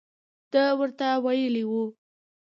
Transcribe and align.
ده 0.51 0.63
ورته 0.79 1.07
ویلي 1.23 1.63
وو. 1.69 1.83